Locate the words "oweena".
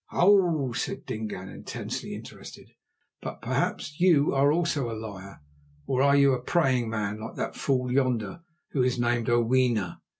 9.29-9.99